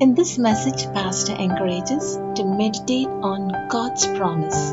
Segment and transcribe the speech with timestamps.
[0.00, 4.72] In this message, Pastor encourages to meditate on God's promise,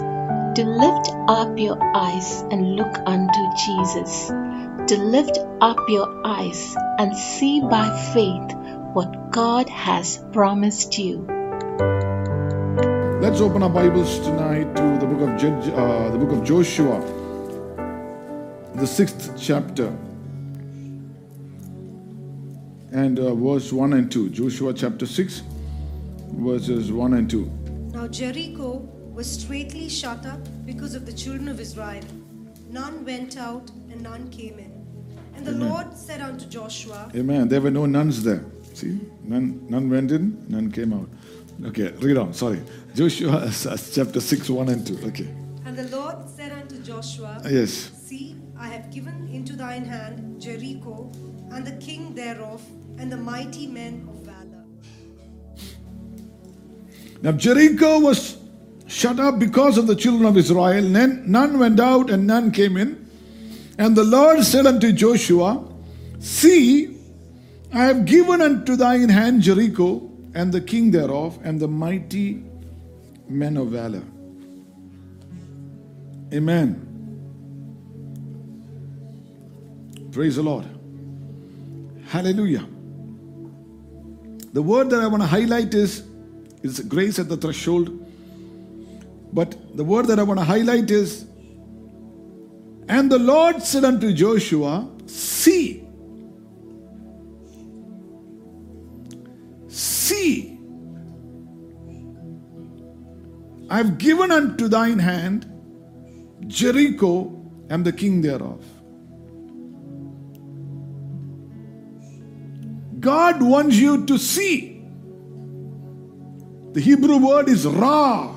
[0.56, 7.16] to lift up your eyes and look unto Jesus, to lift up your eyes and
[7.16, 8.58] see by faith
[8.96, 11.20] what God has promised you.
[13.22, 17.00] Let's open our Bibles tonight to the book of uh, the book of Joshua,
[18.74, 19.94] the sixth chapter,
[22.92, 24.30] and uh, verse one and two.
[24.30, 25.44] Joshua chapter six,
[26.34, 27.46] verses one and two.
[27.94, 32.04] Now Jericho was straitly shut up because of the children of Israel.
[32.70, 34.72] None went out and none came in.
[35.36, 37.48] And the Lord said unto Joshua, Amen.
[37.48, 38.46] There were no nuns there.
[38.74, 41.10] See, none, none went in, none came out.
[41.66, 42.34] Okay, read on.
[42.34, 42.62] Sorry,
[42.96, 44.98] Joshua uh, chapter six, one and two.
[45.08, 45.28] Okay.
[45.66, 47.92] And the Lord said unto Joshua, Yes.
[48.04, 51.12] See, I have given into thine hand Jericho,
[51.52, 52.62] and the king thereof,
[52.98, 54.64] and the mighty men of valor.
[57.22, 58.38] Now Jericho was
[58.88, 60.84] shut up because of the children of Israel.
[60.84, 63.10] None, went out and none came in.
[63.78, 65.68] And the Lord said unto Joshua,
[66.20, 66.98] See,
[67.74, 72.44] I have given unto thine hand Jericho and the king thereof and the mighty
[73.28, 74.04] men of valor.
[76.34, 76.88] Amen.
[80.12, 80.81] Praise the Lord.
[82.12, 82.68] Hallelujah.
[84.52, 86.04] The word that I want to highlight is,
[86.62, 88.06] is grace at the threshold.
[89.32, 91.26] But the word that I want to highlight is,
[92.90, 95.88] and the Lord said unto Joshua, See,
[99.70, 100.60] see,
[103.70, 105.50] I've given unto thine hand
[106.48, 108.66] Jericho and the king thereof.
[113.02, 114.84] God wants you to see.
[116.74, 118.34] The Hebrew word is ra.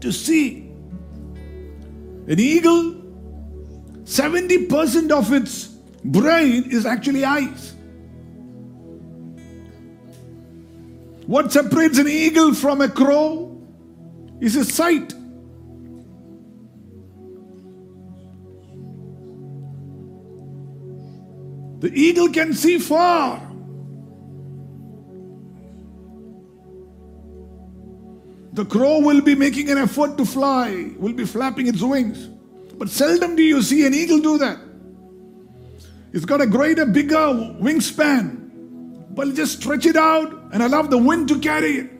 [0.00, 0.70] To see.
[2.26, 2.94] An eagle,
[4.04, 5.66] 70% of its
[6.04, 7.74] brain is actually eyes.
[11.26, 13.60] What separates an eagle from a crow
[14.40, 15.12] is his sight.
[21.84, 23.42] The eagle can see far.
[28.54, 32.30] The crow will be making an effort to fly, will be flapping its wings.
[32.78, 34.58] But seldom do you see an eagle do that.
[36.14, 37.28] It's got a greater, bigger
[37.60, 41.90] wingspan, but just stretch it out and allow the wind to carry it.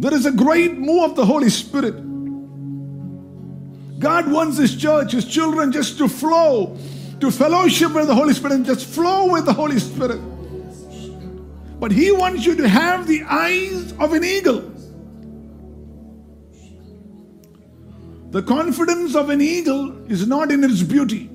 [0.00, 1.96] There is a great move of the Holy Spirit.
[3.98, 6.78] God wants His church, His children, just to flow,
[7.20, 10.20] to fellowship with the Holy Spirit and just flow with the Holy Spirit.
[11.80, 14.72] But He wants you to have the eyes of an eagle.
[18.30, 21.30] The confidence of an eagle is not in its beauty,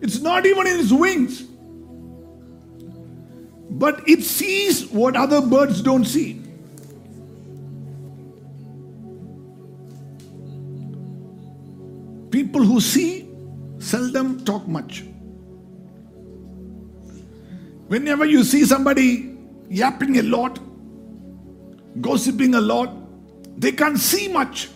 [0.00, 1.42] it's not even in its wings.
[3.68, 6.45] But it sees what other birds don't see.
[12.46, 13.28] People who see
[13.80, 15.02] seldom talk much.
[17.88, 19.36] Whenever you see somebody
[19.68, 20.60] yapping a lot,
[22.00, 22.92] gossiping a lot,
[23.58, 24.68] they can't see much.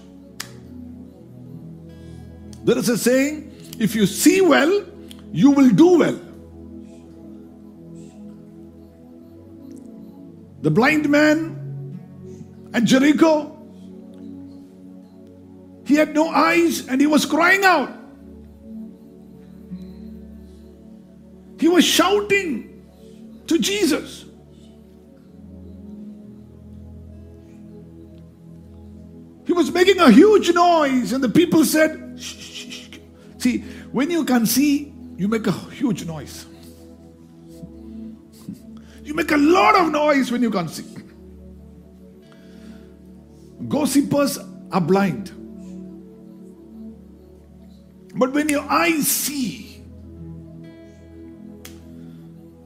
[2.64, 4.84] There is a saying if you see well,
[5.30, 6.20] you will do well.
[10.62, 12.00] The blind man
[12.74, 13.59] at Jericho,
[15.90, 17.90] he had no eyes and he was crying out.
[21.58, 22.80] He was shouting
[23.48, 24.24] to Jesus.
[29.44, 32.98] He was making a huge noise, and the people said, shh, shh, shh.
[33.38, 33.58] See,
[33.90, 36.46] when you can see, you make a huge noise.
[39.02, 40.86] You make a lot of noise when you can't see.
[43.66, 44.38] Gossipers
[44.70, 45.39] are blind.
[48.20, 49.82] But when your eyes see,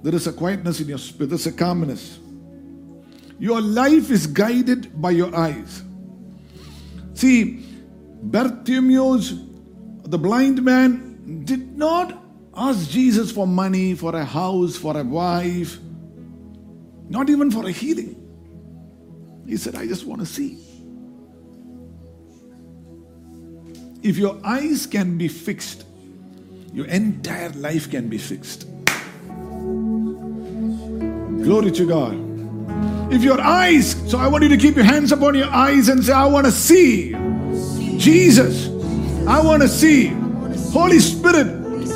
[0.03, 2.19] there is a quietness in your spirit, there's a calmness.
[3.39, 5.85] Your life is guided by your eyes.
[7.13, 7.65] See,
[8.21, 9.35] Bartimaeus,
[10.03, 12.21] the blind man, did not
[12.57, 15.79] ask Jesus for money, for a house, for a wife,
[17.09, 18.21] not even for a healing.
[19.47, 20.64] He said, I just want to see.
[24.05, 25.87] If your eyes can be fixed,
[26.75, 28.67] your entire life can be fixed.
[31.43, 32.13] Glory to God.
[33.11, 36.05] If your eyes, so I want you to keep your hands upon your eyes and
[36.05, 37.13] say, I want to see
[37.97, 38.69] Jesus.
[39.27, 40.09] I want to see.
[40.71, 41.47] Holy Spirit,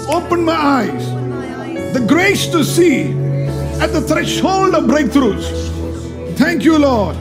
[0.08, 1.92] open my eyes.
[1.92, 3.12] The grace to see
[3.82, 5.44] at the threshold of breakthroughs.
[6.38, 7.16] Thank you, Lord.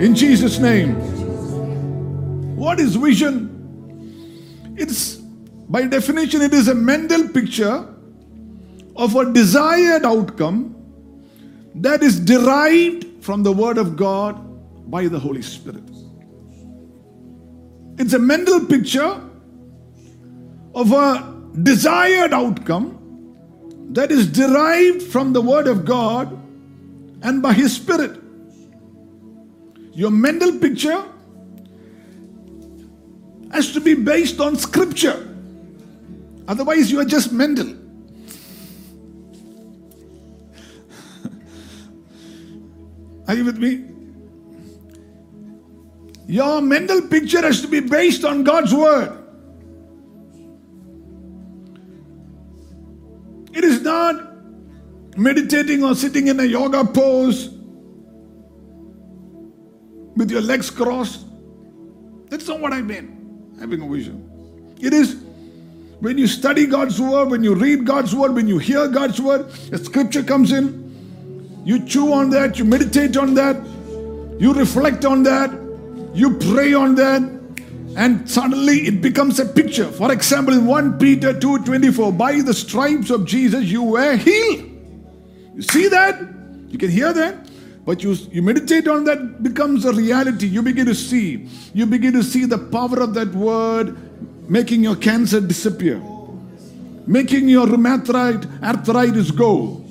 [0.00, 0.94] In Jesus' name.
[2.56, 3.49] What is vision?
[4.80, 5.16] It's
[5.74, 7.86] by definition, it is a mental picture
[8.96, 10.74] of a desired outcome
[11.76, 15.84] that is derived from the Word of God by the Holy Spirit.
[17.98, 19.20] It's a mental picture
[20.74, 22.96] of a desired outcome
[23.90, 26.32] that is derived from the Word of God
[27.22, 28.18] and by His Spirit.
[29.92, 31.04] Your mental picture
[33.52, 35.26] has to be based on Scripture.
[36.48, 37.76] Otherwise, you are just mental.
[43.28, 43.84] Are you with me?
[46.26, 49.16] Your mental picture has to be based on God's Word.
[53.52, 54.30] It is not
[55.16, 57.50] meditating or sitting in a yoga pose
[60.16, 61.26] with your legs crossed.
[62.28, 63.19] That's not what I mean,
[63.60, 64.26] having a vision.
[64.80, 65.16] It is
[66.00, 69.46] when you study God's word, when you read God's word, when you hear God's word,
[69.70, 73.56] a scripture comes in, you chew on that, you meditate on that,
[74.40, 75.50] you reflect on that,
[76.14, 77.20] you pray on that,
[77.96, 79.90] and suddenly it becomes a picture.
[79.92, 84.70] For example, in 1 Peter 2:24, by the stripes of Jesus you were healed.
[85.54, 86.18] You see that?
[86.68, 87.49] You can hear that?
[87.84, 90.46] But you, you meditate on that, becomes a reality.
[90.46, 91.48] You begin to see.
[91.72, 93.96] You begin to see the power of that word
[94.50, 96.02] making your cancer disappear,
[97.06, 99.84] making your rheumatoid arthritis go.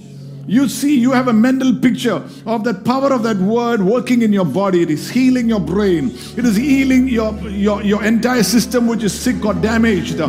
[0.45, 4.33] You see, you have a mental picture of that power of that word working in
[4.33, 4.81] your body.
[4.81, 6.09] It is healing your brain.
[6.35, 10.19] It is healing your, your, your entire system which is sick or damaged.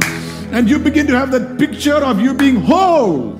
[0.52, 3.32] And you begin to have that picture of you being whole.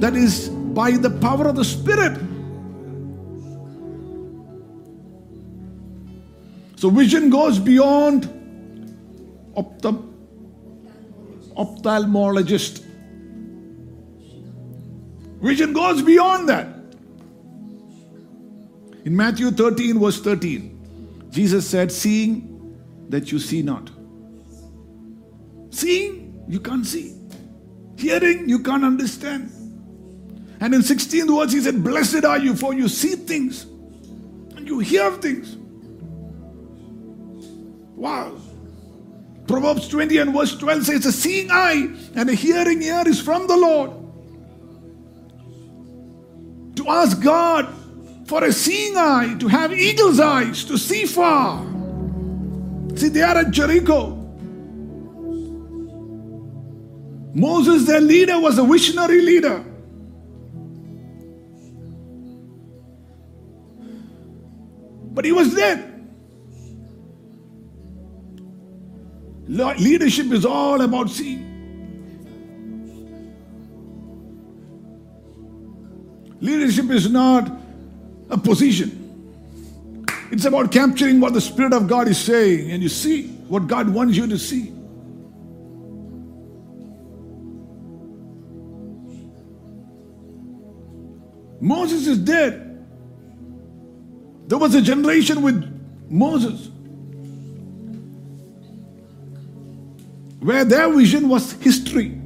[0.00, 2.20] That is by the power of the Spirit.
[6.84, 8.24] So vision goes beyond
[9.56, 10.12] ophthalm-
[11.56, 12.82] ophthalmologist.
[15.40, 16.68] Vision goes beyond that.
[19.06, 22.76] In Matthew 13, verse 13, Jesus said, Seeing
[23.08, 23.90] that you see not.
[25.70, 27.14] Seeing, you can't see.
[27.96, 29.50] Hearing, you can't understand.
[30.60, 33.64] And in 16th verse, he said, Blessed are you, for you see things
[34.54, 35.63] and you hear things.
[38.04, 38.36] Wow.
[39.46, 43.46] Proverbs 20 and verse 12 says, A seeing eye and a hearing ear is from
[43.46, 43.92] the Lord.
[46.76, 47.66] To ask God
[48.26, 51.64] for a seeing eye, to have eagle's eyes, to see far.
[52.94, 54.10] See, they are at Jericho.
[57.32, 59.64] Moses, their leader, was a visionary leader.
[65.14, 65.93] But he was dead.
[69.54, 71.52] Leadership is all about seeing.
[76.40, 77.50] Leadership is not
[78.30, 79.00] a position.
[80.32, 83.88] It's about capturing what the Spirit of God is saying, and you see what God
[83.88, 84.72] wants you to see.
[91.60, 92.84] Moses is dead.
[94.48, 95.64] There was a generation with
[96.10, 96.70] Moses
[100.44, 102.20] where their vision was history.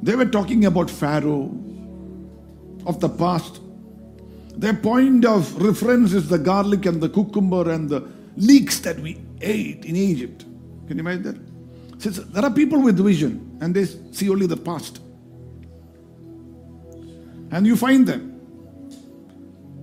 [0.00, 1.50] They were talking about Pharaoh
[2.86, 3.60] of the past.
[4.56, 9.20] Their point of reference is the garlic and the cucumber and the leeks that we
[9.40, 10.44] ate in Egypt.
[10.86, 12.00] Can you imagine that?
[12.00, 15.00] Since there are people with vision and they see only the past.
[17.50, 18.30] And you find them.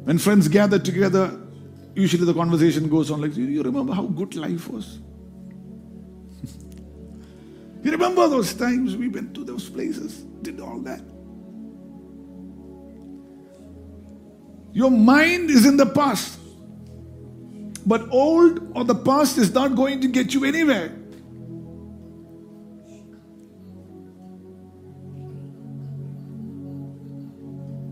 [0.06, 1.41] When friends gather together,
[1.96, 5.00] usually the conversation goes on like, You remember how good life was?
[7.84, 11.02] you remember those times we went to those places, did all that?
[14.74, 16.40] Your mind is in the past.
[17.86, 20.98] But old or the past is not going to get you anywhere.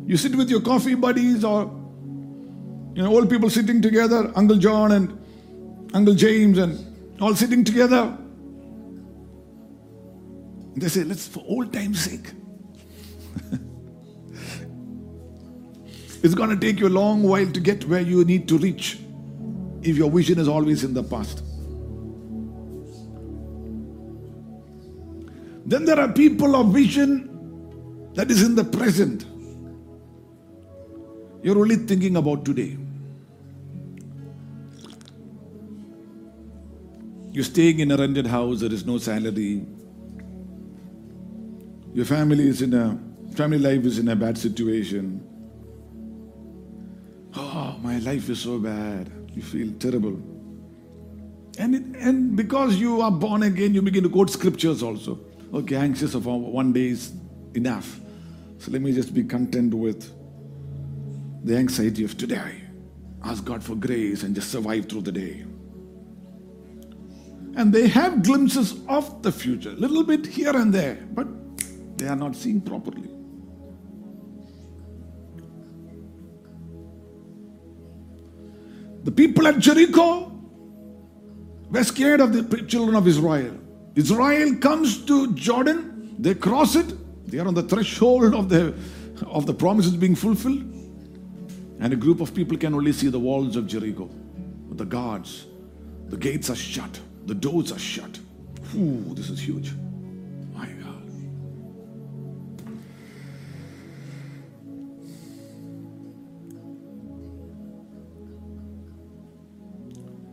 [0.06, 1.68] You sit with your coffee buddies or
[2.94, 5.18] you know old people sitting together, Uncle John and
[5.94, 8.18] Uncle James and all sitting together.
[10.76, 12.32] They say, let's for old time's sake.
[16.24, 19.00] it's going to take you a long while to get where you need to reach
[19.82, 21.44] if your vision is always in the past.
[25.66, 27.30] Then there are people of vision
[28.16, 29.26] that is in the present.
[31.42, 32.78] You're only thinking about today.
[37.32, 39.66] You're staying in a rented house, there is no salary.
[41.94, 43.00] Your family is in a
[43.36, 45.26] family life is in a bad situation.
[47.36, 49.10] Oh, my life is so bad.
[49.34, 50.20] You feel terrible.
[51.58, 55.20] And, it, and because you are born again, you begin to quote scriptures also.
[55.54, 57.14] Okay, anxious of one day is
[57.54, 58.00] enough.
[58.58, 60.12] So let me just be content with
[61.44, 62.62] the anxiety of today.
[63.24, 65.46] Ask God for grace and just survive through the day.
[67.56, 71.28] And they have glimpses of the future, a little bit here and there, but
[71.98, 73.10] they are not seeing properly.
[79.04, 80.32] The people at Jericho
[81.70, 83.58] were scared of the children of Israel.
[83.96, 86.94] Israel comes to Jordan, they cross it,
[87.30, 88.74] they are on the threshold of the,
[89.26, 90.79] of the promises being fulfilled.
[91.80, 94.10] And a group of people can only see the walls of Jericho,
[94.72, 95.46] the guards.
[96.10, 98.20] The gates are shut, the doors are shut.
[98.76, 99.72] Ooh, this is huge.
[100.54, 101.10] My God.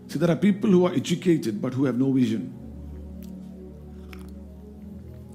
[0.08, 2.54] See, there are people who are educated but who have no vision.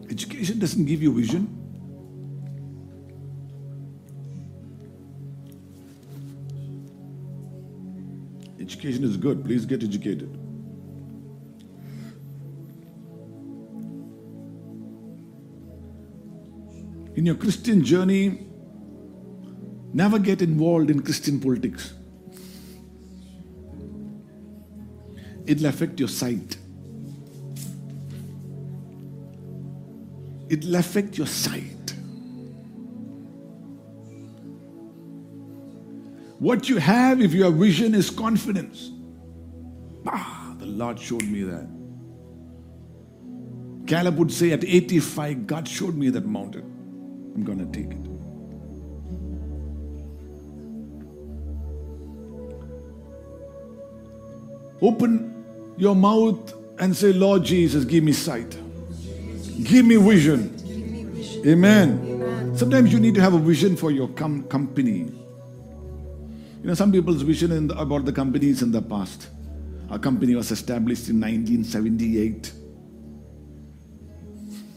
[0.10, 1.61] Education doesn't give you vision.
[8.72, 9.44] Education is good.
[9.44, 10.34] Please get educated.
[17.18, 18.48] In your Christian journey,
[19.94, 21.94] never get involved in Christian politics.
[25.46, 26.56] It'll affect your sight.
[30.48, 31.81] It'll affect your sight.
[36.42, 38.90] What you have if your vision is confidence.
[40.08, 41.70] Ah, the Lord showed me that.
[43.86, 46.64] Caleb would say at 85, God showed me that mountain.
[47.36, 48.08] I'm going to take it.
[54.82, 58.58] Open your mouth and say, Lord Jesus, give me sight.
[59.62, 60.56] Give me vision.
[61.46, 62.58] Amen.
[62.58, 65.21] Sometimes you need to have a vision for your com- company.
[66.62, 69.30] You know, some people's vision the, about the companies in the past.
[69.90, 72.54] Our company was established in 1978.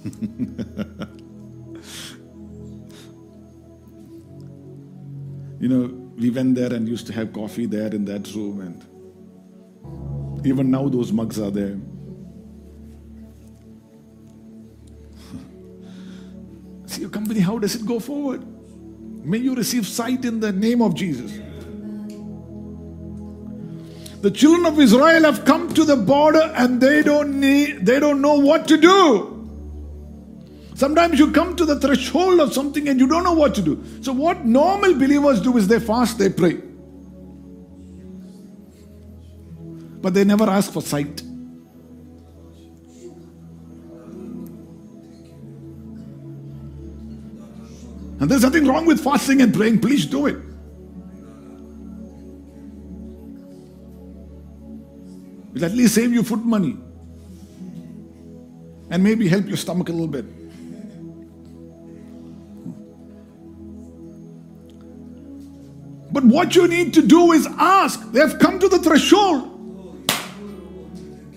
[5.60, 5.84] you know,
[6.16, 8.82] we went there and used to have coffee there in that room, and
[10.46, 11.76] even now those mugs are there.
[16.86, 18.42] See your company, how does it go forward?
[19.22, 21.43] May you receive sight in the name of Jesus.
[24.24, 28.22] The children of Israel have come to the border and they don't need, they don't
[28.22, 29.50] know what to do.
[30.74, 33.84] Sometimes you come to the threshold of something and you don't know what to do.
[34.00, 36.54] So, what normal believers do is they fast, they pray.
[40.00, 41.20] But they never ask for sight.
[48.20, 49.82] And there's nothing wrong with fasting and praying.
[49.82, 50.38] Please do it.
[55.54, 56.76] It'll at least save you food money.
[58.90, 60.24] And maybe help your stomach a little bit.
[66.12, 68.00] But what you need to do is ask.
[68.12, 69.50] They have come to the threshold.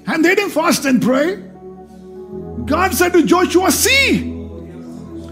[0.05, 1.43] And they didn't fast and pray.
[2.65, 4.19] God said to Joshua, See,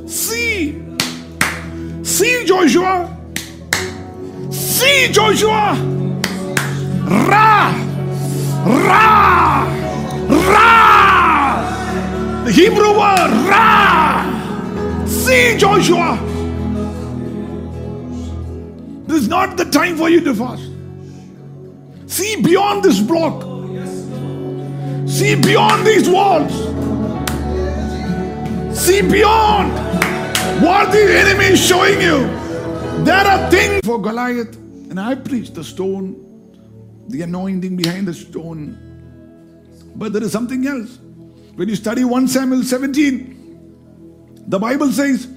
[0.08, 0.82] see,
[2.04, 3.16] see, Joshua,
[4.50, 5.76] see, Joshua,
[7.30, 7.85] Ra.
[8.66, 9.68] Ra!
[10.28, 11.64] Ra!
[12.46, 15.06] The Hebrew word Ra!
[15.06, 16.18] See, Joshua!
[19.06, 20.68] This is not the time for you to fast.
[22.08, 23.44] See beyond this block.
[25.08, 26.52] See beyond these walls.
[28.76, 29.72] See beyond
[30.64, 32.26] what the enemy is showing you.
[33.04, 34.56] There are things for Goliath,
[34.90, 36.25] and I preach the stone
[37.08, 38.78] the anointing behind the stone.
[39.96, 41.00] But there is something else.
[41.56, 45.28] When you study 1 Samuel 17, the Bible says,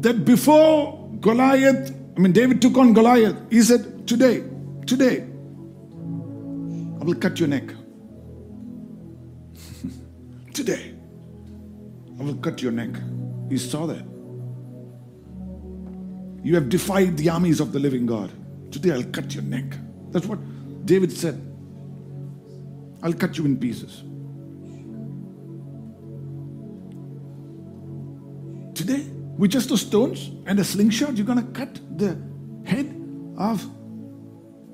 [0.00, 4.44] that before Goliath, I mean, David took on Goliath, he said, Today,
[4.86, 5.26] today,
[7.00, 7.64] I will cut your neck.
[10.54, 10.94] today,
[12.18, 12.90] I will cut your neck.
[13.48, 14.04] He saw that.
[16.44, 18.30] You have defied the armies of the living God.
[18.70, 19.64] Today, I'll cut your neck.
[20.10, 20.38] That's what
[20.84, 21.44] David said.
[23.02, 24.02] I'll cut you in pieces.
[28.74, 29.06] Today,
[29.36, 32.16] with just the stones and a slingshot, you're going to cut the
[32.64, 32.86] head
[33.36, 33.64] of.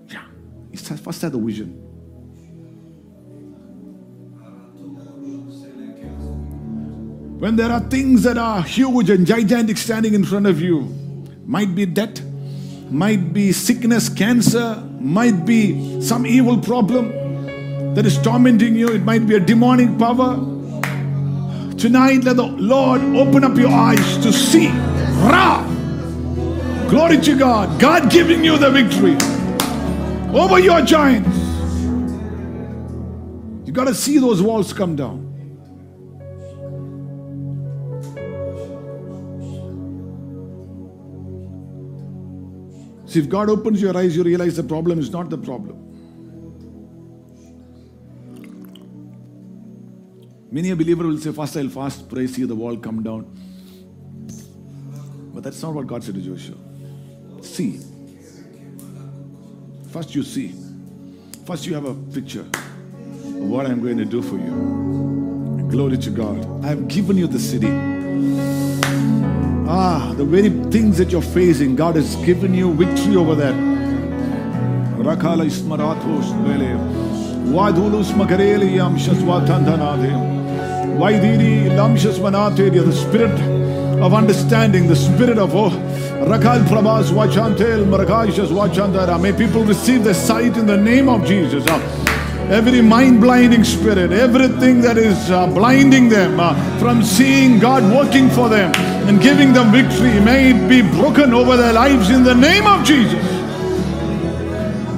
[0.09, 0.25] Yeah,
[0.71, 1.81] he first had the vision.
[7.39, 10.81] When there are things that are huge and gigantic standing in front of you,
[11.45, 12.23] might be debt,
[12.91, 17.13] might be sickness, cancer, might be some evil problem
[17.95, 20.37] that is tormenting you, it might be a demonic power.
[21.77, 24.69] Tonight, let the Lord open up your eyes to see.
[25.29, 25.63] Ra!
[26.89, 27.79] Glory to God.
[27.79, 29.17] God giving you the victory
[30.35, 31.37] over your giants.
[33.67, 35.24] You got to see those walls come down.
[43.15, 45.77] See, if God opens your eyes, you realize the problem is not the problem.
[50.51, 53.23] Many a believer will say, First I'll fast, pray, see the wall come down.
[55.33, 56.57] But that's not what God said to Joshua.
[57.41, 57.81] See.
[59.93, 60.53] First you see.
[61.47, 65.69] First you have a picture of what I'm going to do for you.
[65.71, 66.65] Glory to God.
[66.65, 68.64] I have given you the city.
[69.67, 73.55] Ah, the very things that you're facing, God has given you victory over that.
[74.99, 76.77] Rakala ismarathos vele.
[77.51, 80.13] Wadulus makareli yam shaswatandanade.
[80.99, 82.85] Vaidiri lamshas manateria.
[82.85, 83.41] The spirit
[84.03, 89.19] of understanding, the spirit of oh, Rakal Prabhas Vachantel Marakashas Vachandara.
[89.19, 91.65] May people receive the sight in the name of Jesus.
[91.69, 91.81] Ah,
[92.51, 98.29] every mind blinding spirit, everything that is uh, blinding them uh, from seeing God working
[98.29, 102.35] for them and giving them victory, may it be broken over their lives in the
[102.35, 103.23] name of Jesus.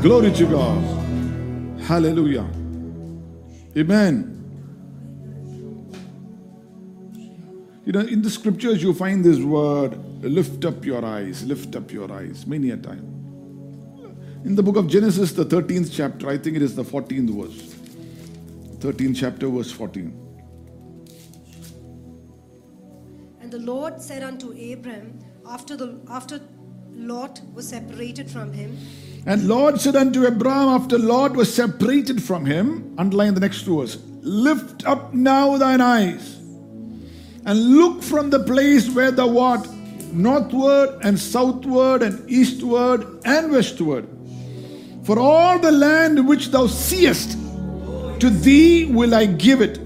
[0.03, 1.81] Glory to God.
[1.83, 2.47] Hallelujah.
[3.77, 4.33] Amen.
[7.85, 11.92] You know, in the scriptures, you find this word lift up your eyes, lift up
[11.92, 13.12] your eyes, many a time.
[14.45, 17.75] In the book of Genesis, the 13th chapter, I think it is the 14th verse.
[18.79, 20.25] 13th chapter, verse 14.
[23.46, 26.40] And the Lord said unto Abram, after, the, after
[26.90, 28.76] Lot was separated from him,
[29.24, 33.98] And Lord said unto Abram, after Lot was separated from him, underline the next verse,
[34.22, 36.38] lift up now thine eyes
[37.44, 39.68] and look from the place where thou art,
[40.12, 44.09] northward and southward and eastward and westward.
[45.04, 47.38] For all the land which thou seest,
[48.18, 49.78] to thee will I give it,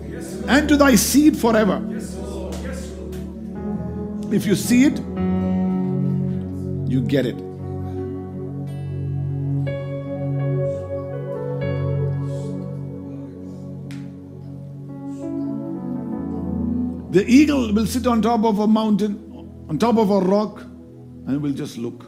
[0.48, 1.99] and to thy seed forever.
[4.32, 4.96] If you see it,
[6.88, 7.36] you get it.
[17.12, 19.18] The eagle will sit on top of a mountain,
[19.68, 22.04] on top of a rock, and will just look.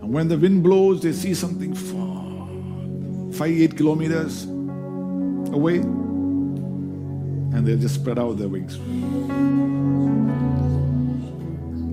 [0.00, 2.24] And when the wind blows, they see something far,
[3.34, 4.46] five, eight kilometers
[5.52, 5.82] away,
[7.54, 8.76] and they'll just spread out their wings.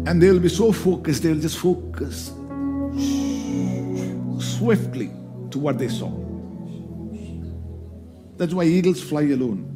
[0.08, 2.32] And they'll be so focused, they'll just focus
[4.40, 5.12] swiftly
[5.52, 6.12] to what they saw.
[8.38, 9.68] That's why eagles fly alone.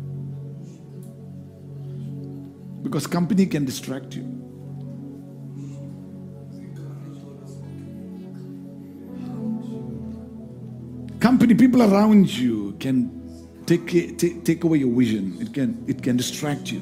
[2.82, 4.24] Because company can distract you.
[11.20, 13.25] Company, people around you can
[13.66, 15.38] take, take, take away your vision.
[15.40, 16.82] It can, it can distract you.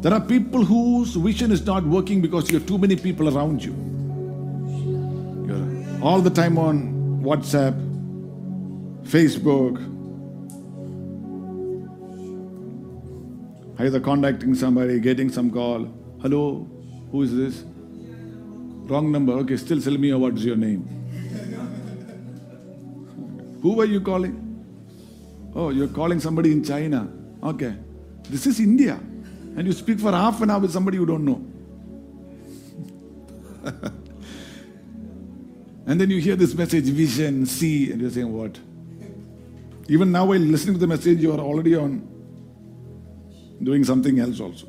[0.00, 3.62] There are people whose vision is not working because you have too many people around
[3.62, 3.72] you.
[5.46, 7.74] You're all the time on WhatsApp,
[9.04, 9.78] Facebook,
[13.78, 15.86] either contacting somebody, getting some call.
[16.20, 16.68] Hello,
[17.12, 17.64] who is this?
[18.88, 19.34] Wrong number.
[19.34, 20.88] Okay, still tell me what's your name.
[23.62, 24.48] Who were you calling?
[25.54, 27.08] Oh, you're calling somebody in China.
[27.42, 27.74] Okay.
[28.28, 28.94] This is India.
[29.56, 31.44] And you speak for half an hour with somebody you don't know.
[35.86, 38.58] and then you hear this message, vision, see, and you're saying, what?
[39.88, 42.08] Even now, while listening to the message, you are already on
[43.62, 44.66] doing something else also.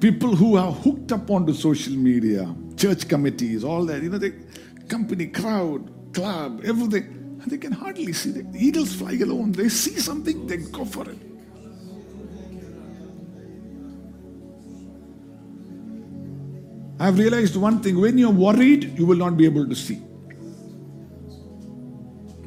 [0.00, 4.32] People who are hooked up onto social media, church committees, all that, you know, the
[4.88, 8.30] company, crowd, club, everything, and they can hardly see.
[8.30, 9.52] The eagles fly alone.
[9.52, 11.18] They see something, they go for it.
[16.98, 20.02] I've realized one thing when you're worried, you will not be able to see.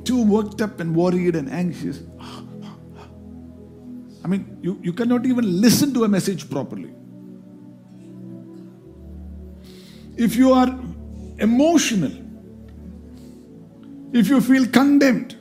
[0.03, 2.01] Too worked up and worried and anxious.
[4.23, 6.93] I mean, you, you cannot even listen to a message properly.
[10.15, 10.67] If you are
[11.39, 12.11] emotional,
[14.13, 15.35] if you feel condemned,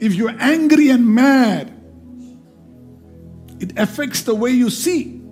[0.00, 1.72] if you're angry and mad,
[3.60, 5.22] it affects the way you see.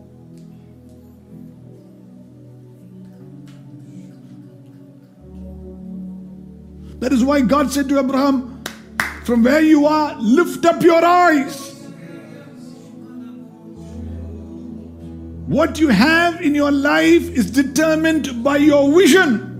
[7.00, 8.64] That is why God said to Abraham,
[9.24, 11.73] From where you are, lift up your eyes.
[15.46, 19.50] What you have in your life is determined by your vision.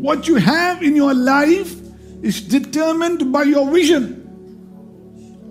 [0.00, 1.74] What you have in your life
[2.22, 4.22] is determined by your vision.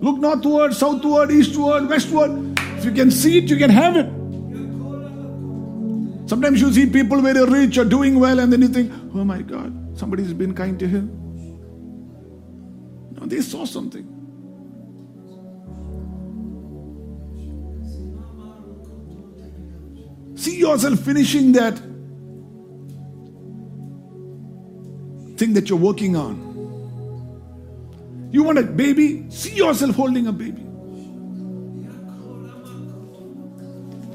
[0.00, 2.58] Look northward, southward, eastward, westward.
[2.78, 4.06] If you can see it, you can have it.
[6.26, 9.42] Sometimes you see people very rich or doing well, and then you think, oh my
[9.42, 11.10] God, somebody's been kind to him.
[13.12, 14.15] No, they saw something.
[20.46, 21.76] See yourself finishing that
[25.36, 26.36] thing that you're working on.
[28.30, 29.28] You want a baby?
[29.28, 30.62] See yourself holding a baby.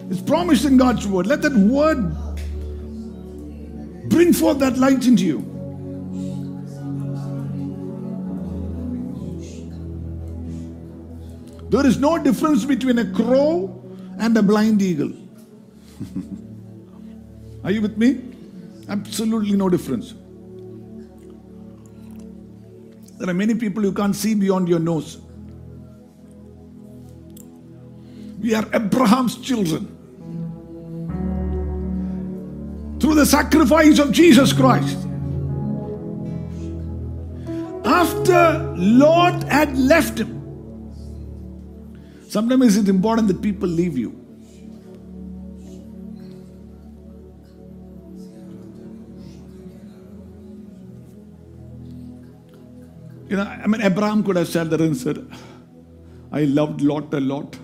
[0.09, 1.27] It's promised in God's word.
[1.27, 2.15] Let that word
[4.09, 5.39] bring forth that light into you.
[11.69, 13.83] There is no difference between a crow
[14.17, 15.11] and a blind eagle.
[17.63, 18.21] Are you with me?
[18.89, 20.13] Absolutely no difference.
[23.17, 25.19] There are many people you can't see beyond your nose.
[28.39, 29.85] We are Abraham's children.
[32.99, 34.97] Through the sacrifice of Jesus Christ.
[37.85, 40.41] After Lot had left him,
[42.27, 44.20] sometimes it's important that people leave you.
[53.31, 55.25] You know, I mean, Abraham could have sat there and said,
[56.33, 57.57] I loved Lot a lot.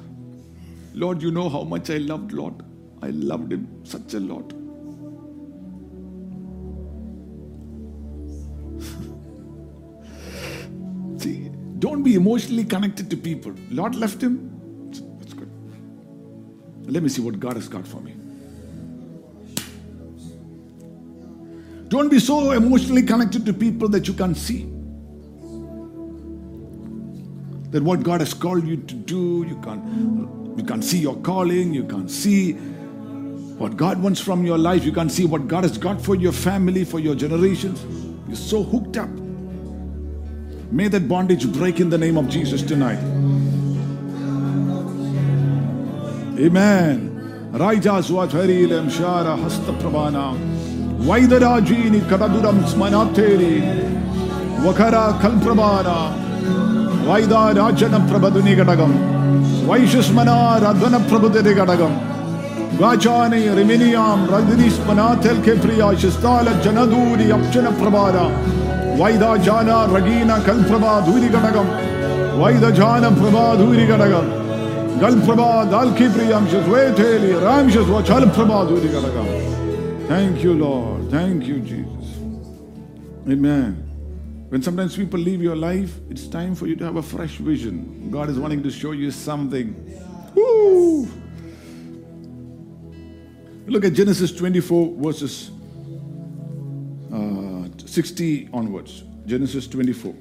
[0.93, 2.61] Lord, you know how much I loved Lot.
[3.01, 4.49] I loved him such a lot.
[11.21, 13.53] See, don't be emotionally connected to people.
[13.69, 14.89] Lot left him.
[15.19, 15.51] That's good.
[16.85, 18.15] Let me see what God has got for me.
[21.89, 24.76] Don't be so emotionally connected to people that you can't see
[27.71, 31.73] that what God has called you to do, you can't you can't see your calling,
[31.73, 35.77] you can't see what God wants from your life, you can't see what God has
[35.77, 37.85] got for your family, for your generations.
[38.27, 39.09] You're so hooked up.
[40.71, 42.99] May that bondage break in the name of Jesus tonight.
[46.39, 47.07] Amen.
[57.08, 58.92] വൈദാരാജന പ്രഭതുനി ഘടകം
[59.68, 61.92] വൈശുസ്മനാരധ്വന പ്രഭുതരി ഘടകം
[62.80, 68.16] വാചാനി റിമിനിയാം രജനീസ്മനാഥൽ കെപ്രിയ ശിസ്താല ജനദൂരി അപ്ചന പ്രഭാര
[69.00, 71.68] വൈദാജാന റഗീന കൽപ്രഭാ ധൂരി ഘടകം
[72.40, 74.26] വൈദജാന പ്രഭാ ധൂരി ഘടകം
[75.02, 79.28] ഗൽപ്രഭാ ദാൽക്കി പ്രിയം ശിസ്വേഥേലി റാം ശിസ്വ ചൽപ്രഭാ ധൂരി ഘടകം
[80.06, 81.10] Thank you, Lord.
[81.10, 82.06] Thank you, Jesus.
[83.26, 83.85] Amen.
[84.49, 88.09] When sometimes people leave your life, it's time for you to have a fresh vision.
[88.09, 89.75] God is wanting to show you something.
[90.35, 91.05] Woo!
[93.65, 95.51] Look at Genesis 24, verses
[97.11, 99.03] uh, 60 onwards.
[99.25, 100.15] Genesis 24.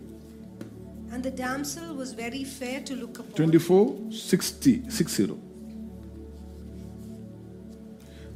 [1.12, 3.30] And the damsel was very fair to look upon.
[3.32, 5.38] 24, 60, 60.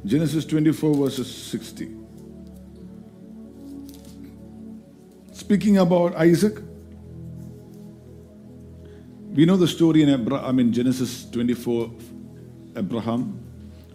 [0.05, 2.00] Genesis 24, verses 60.
[5.51, 6.59] Speaking about Isaac,
[9.33, 11.91] we know the story in I mean Genesis 24,
[12.77, 13.37] Abraham,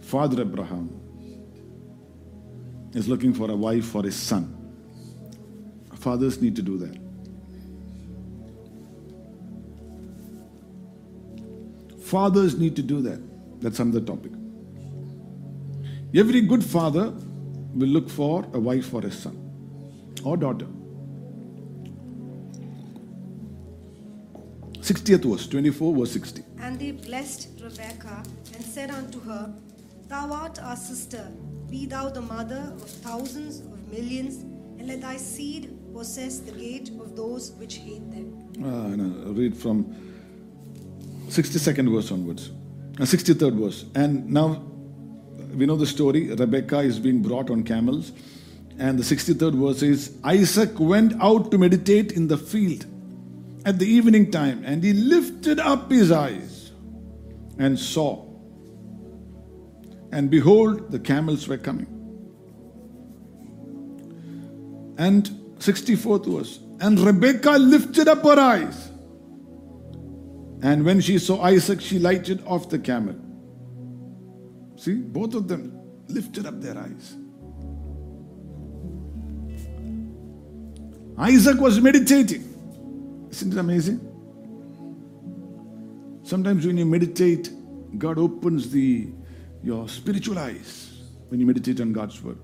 [0.01, 0.87] Father Abraham.
[2.93, 4.55] is looking for a wife for his son.
[5.95, 6.95] Fathers need to do that.
[12.03, 13.19] Fathers need to do that.
[13.61, 14.31] That's another topic.
[16.13, 17.11] Every good father
[17.73, 19.35] will look for a wife for his son
[20.23, 20.67] or daughter.
[24.87, 26.43] 60th verse, 24 verse 60.
[26.61, 28.23] And they blessed Rebekah
[28.53, 29.53] and said unto her,
[30.07, 31.29] Thou art our sister,
[31.69, 34.43] be thou the mother of thousands of millions,
[34.79, 38.31] and let thy seed possess the gate of those which hate them.
[38.63, 39.83] Uh, no, read from
[41.27, 42.51] 62nd verse onwards.
[42.97, 43.85] Uh, 63rd verse.
[43.93, 44.63] And now
[45.53, 46.33] we know the story.
[46.33, 48.13] Rebecca is being brought on camels.
[48.79, 52.85] And the 63rd verse is Isaac went out to meditate in the field
[53.65, 56.71] at the evening time, and he lifted up his eyes
[57.57, 58.25] and saw.
[60.11, 61.93] And behold, the camels were coming.
[64.97, 66.59] And 64th verse.
[66.79, 68.91] And Rebecca lifted up her eyes.
[70.61, 73.15] And when she saw Isaac, she lighted off the camel.
[74.75, 77.15] See, both of them lifted up their eyes.
[81.17, 82.46] Isaac was meditating.
[83.37, 83.99] Isn't it amazing?
[86.23, 87.51] Sometimes when you meditate,
[87.99, 89.09] God opens the
[89.61, 92.39] your spiritual eyes when you meditate on God's word.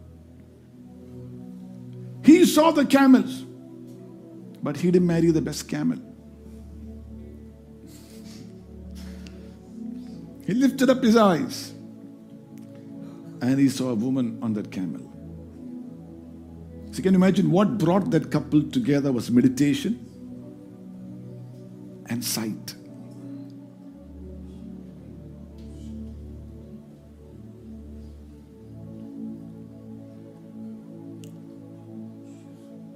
[2.23, 3.43] He saw the camels,
[4.61, 5.97] but he didn't marry the best camel.
[10.45, 11.73] He lifted up his eyes
[13.41, 15.01] and he saw a woman on that camel.
[16.91, 20.12] So, can you imagine what brought that couple together was meditation
[22.09, 22.75] and sight.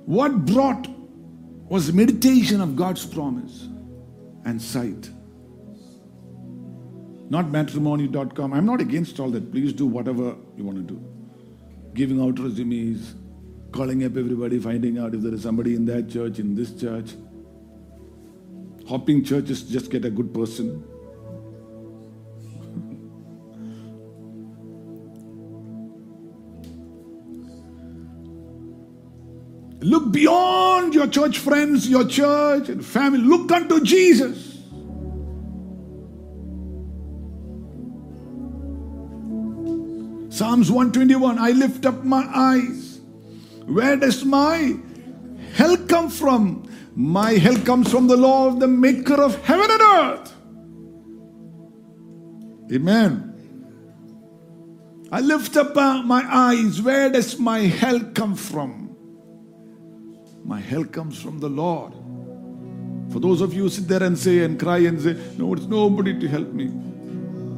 [0.05, 0.87] What brought
[1.67, 3.67] was meditation of God's promise
[4.45, 5.09] and sight.
[7.29, 8.53] Not matrimony.com.
[8.53, 9.51] I'm not against all that.
[9.51, 11.03] Please do whatever you want to do.
[11.93, 13.15] Giving out resumes,
[13.73, 17.15] calling up everybody, finding out if there is somebody in that church, in this church.
[18.87, 20.83] Hopping churches just get a good person.
[29.81, 33.19] Look beyond your church friends, your church and family.
[33.19, 34.57] Look unto Jesus.
[40.29, 42.99] Psalms 121 I lift up my eyes.
[43.65, 44.77] Where does my
[45.55, 46.66] help come from?
[46.99, 50.33] My help comes from the Lord, the maker of heaven and earth.
[52.73, 53.35] Amen.
[55.11, 56.81] I lift up uh, my eyes.
[56.81, 58.95] Where does my help come from?
[60.43, 61.93] My help comes from the Lord.
[63.13, 66.19] For those of you sit there and say and cry and say, No, it's nobody
[66.19, 66.71] to help me.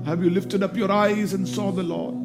[0.06, 2.16] Have you lifted up your eyes and saw the Lord?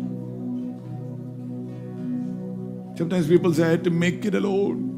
[2.98, 4.93] Sometimes people say, I had to make it alone.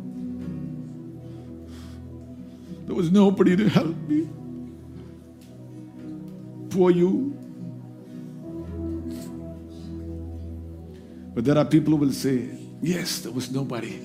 [2.86, 4.28] There was nobody to help me.
[6.70, 7.36] Poor you.
[11.34, 12.48] But there are people who will say,
[12.80, 13.98] Yes, there was nobody.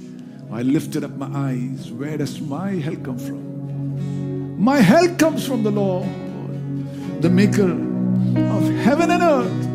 [0.51, 1.91] I lifted up my eyes.
[1.91, 4.59] Where does my help come from?
[4.61, 6.07] My help comes from the Lord,
[7.21, 9.70] the maker of heaven and earth.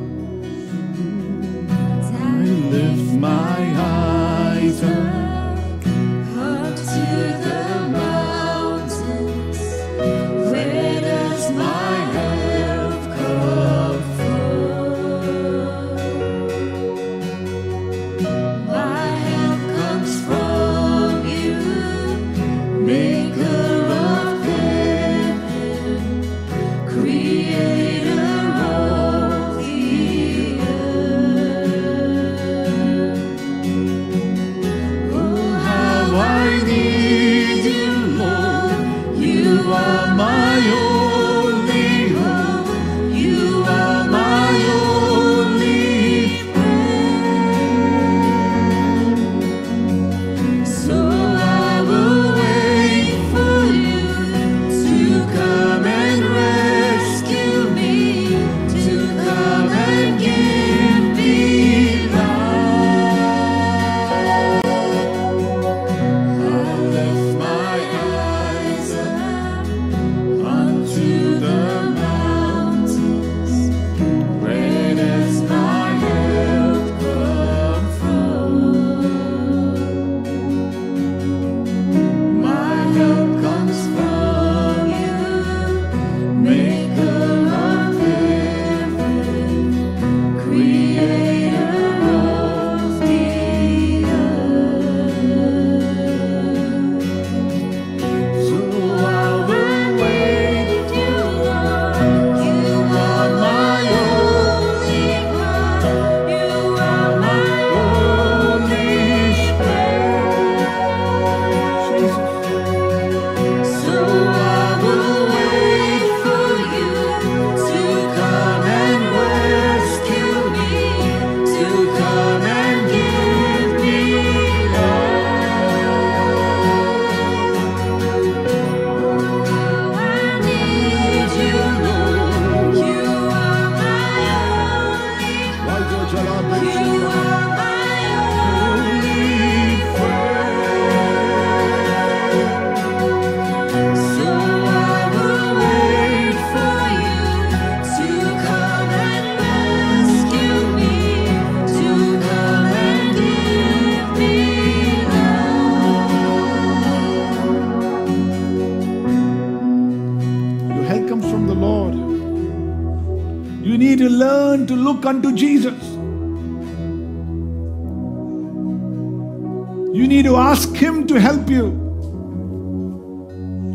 [171.56, 171.70] You.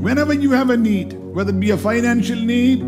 [0.01, 2.81] Whenever you have a need, whether it be a financial need,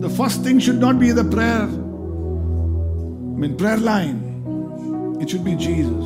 [0.00, 1.62] the first thing should not be the prayer.
[1.62, 5.18] I mean, prayer line.
[5.20, 6.04] It should be Jesus.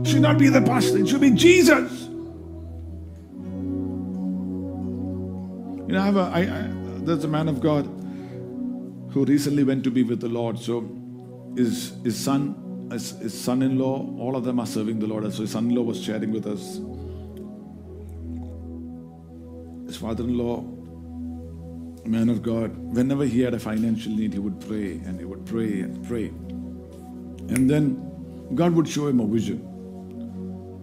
[0.00, 0.98] It should not be the pastor.
[0.98, 2.08] It should be Jesus.
[5.86, 6.68] You know, I have a, I, I,
[7.04, 7.86] there's a man of God
[9.12, 10.58] who recently went to be with the Lord.
[10.58, 10.88] So
[11.56, 12.54] his, his son,
[12.91, 15.31] his, his son-in-law, all of them are serving the Lord.
[15.33, 16.63] So his son-in-law was sharing with us.
[19.87, 20.57] His father-in-law,
[22.05, 25.25] a man of God, whenever he had a financial need, he would pray and he
[25.25, 26.27] would pray and pray.
[27.53, 27.85] And then
[28.53, 29.59] God would show him a vision.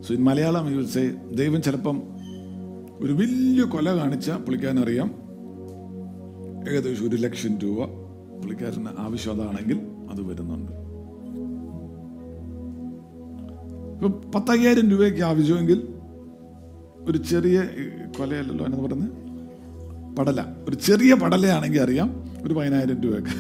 [0.03, 1.05] So in Malayalam, he would say,
[1.41, 1.99] ദൈവം ചിലപ്പം
[3.03, 5.11] ഒരു വലിയ കൊല കാണിച്ച പുള്ളിക്കാരനറിയാം
[6.69, 7.87] ഏകദേശം ഒരു ലക്ഷം രൂപ
[8.41, 9.79] പുള്ളിക്കാരന് ആവശ്യം അതാണെങ്കിൽ
[10.13, 10.73] അത് വരുന്നുണ്ട്
[13.98, 15.80] ഇപ്പൊ പത്തയ്യായിരം രൂപയ്ക്ക് ആവശ്യമെങ്കിൽ
[17.10, 17.58] ഒരു ചെറിയ
[18.18, 19.14] കൊലയല്ലല്ലോ എന്ന് പറയുന്നത്
[20.18, 20.40] പടല.
[20.68, 22.10] ഒരു ചെറിയ പടലയാണെങ്കിൽ അറിയാം
[22.46, 23.34] ഒരു പതിനായിരം രൂപയൊക്കെ.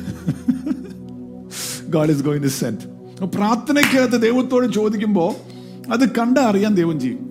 [1.95, 2.83] God is going to send
[3.35, 5.31] പ്രാർത്ഥനയ്ക്കകത്ത് ദൈവത്തോട് ചോദിക്കുമ്പോൾ
[5.93, 7.23] അത് കണ്ട അറിയാൻ ദൈവം ചെയ്യും.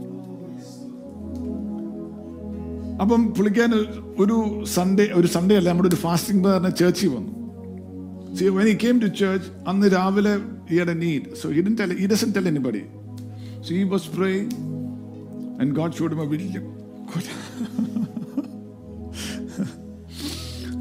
[3.03, 3.71] അപ്പം പുള്ളിക്കാൻ
[4.25, 4.37] ഒരു
[4.75, 7.33] സൺഡേ ഒരു സൺഡേ അല്ല നമ്മുടെ ഒരു ഫാസ്റ്റിംഗ് പറഞ്ഞ ചേർച്ചിൽ വന്നു.
[8.37, 10.35] See when he came to church അന്ന് രാവിലെ
[10.69, 11.37] he had a need.
[11.37, 12.85] So he didn't tell, he.
[13.66, 14.50] So he was praying
[15.60, 16.60] and God showed him a വലിയ
[17.12, 17.28] കൊല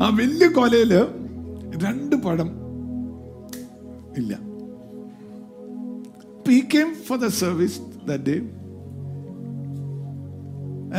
[0.03, 1.01] ആ വലിയ കൊലയില്
[1.85, 2.51] രണ്ട് പഴം
[4.21, 4.33] ഇല്ല
[6.55, 7.75] he came for the service
[8.09, 8.39] that day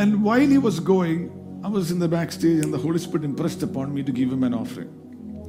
[0.00, 1.18] and while he was going
[1.66, 4.44] i was in the backstage and the holy spirit impressed upon me to give him
[4.48, 4.90] an offering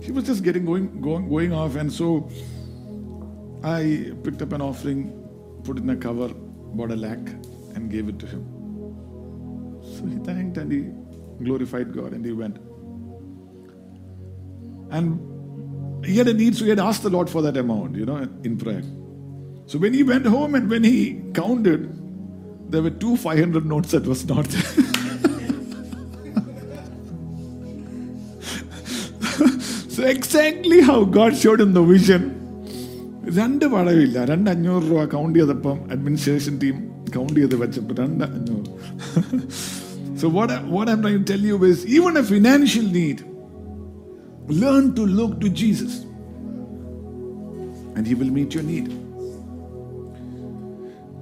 [0.05, 2.07] he was just getting going going, going off and so
[3.77, 3.83] i
[4.25, 5.01] picked up an offering
[5.64, 6.28] put in a cover
[6.78, 7.28] bought a lakh
[7.74, 8.44] and gave it to him
[9.82, 10.80] so he thanked and he
[11.44, 12.58] glorified god and he went
[14.90, 15.18] and
[16.04, 18.16] he had a need, so he had asked the Lord for that amount, you know,
[18.16, 18.82] in prayer.
[19.66, 21.92] So when he went home and when he counted,
[22.70, 24.62] there were two 500 notes that was not there.
[29.90, 32.37] so exactly how God showed him the vision.
[33.39, 36.77] രണ്ട് പടവില്ല രണ്ട് അഞ്ഞൂറ് രൂപ count ചെയ്തപ്പം administration team
[37.17, 38.69] count ചെയ്ത് വെച്ചപ്പോൾ രണ്ട് അഞ്ഞൂറ്
[40.21, 43.21] so what what I M try tell U is even A financial need
[44.61, 46.03] Learn to look to Jesus,
[47.95, 48.87] and He will meet your need.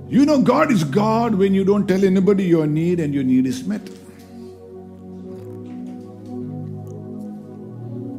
[0.09, 3.45] You know, God is God when you don't tell anybody your need and your need
[3.45, 3.89] is met.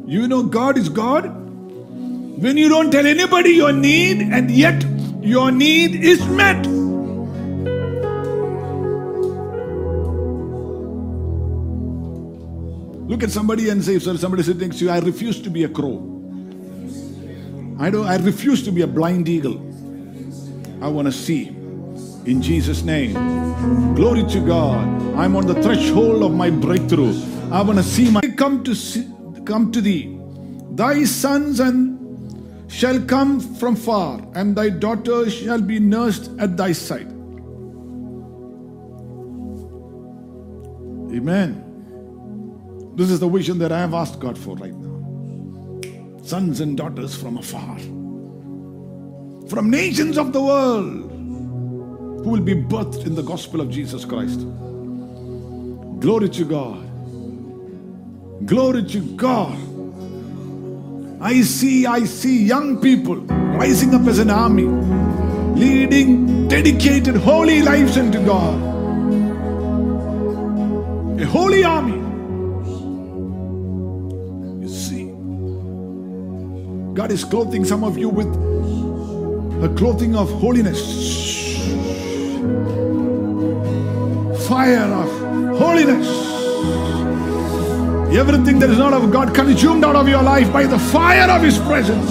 [0.07, 1.25] You know, God is God
[2.40, 4.84] when you don't tell anybody your need and yet
[5.20, 6.66] your need is met.
[13.08, 15.64] Look at somebody and say, sorry, somebody sitting next to you, I refuse to be
[15.64, 16.14] a crow.
[17.80, 19.58] I don't I refuse to be a blind eagle.
[20.80, 21.48] I want to see.
[22.24, 23.14] In Jesus' name.
[23.94, 24.86] Glory to God.
[25.16, 27.20] I'm on the threshold of my breakthrough.
[27.50, 29.08] I want to see my come to see,
[29.44, 30.20] come to thee.
[30.72, 31.97] Thy sons and
[32.68, 37.08] shall come from far, and thy daughters shall be nursed at thy side.
[41.10, 41.64] Amen.
[42.94, 46.22] This is the vision that I have asked God for right now.
[46.22, 47.78] Sons and daughters from afar,
[49.48, 51.10] from nations of the world,
[52.22, 54.40] who will be birthed in the gospel of Jesus Christ.
[56.00, 56.84] Glory to God.
[58.46, 59.56] Glory to God.
[61.20, 64.66] I see, I see young people rising up as an army,
[65.58, 68.54] leading dedicated, holy lives unto God.
[71.20, 71.98] A holy army.
[74.62, 75.06] You see,
[76.94, 78.28] God is clothing some of you with
[79.64, 80.78] a clothing of holiness,
[84.46, 86.27] fire of holiness.
[88.10, 91.42] Everything that is not of God consumed out of your life by the fire of
[91.42, 92.10] His presence.